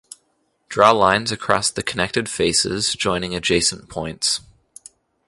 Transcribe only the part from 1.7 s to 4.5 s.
connected faces, joining adjacent points.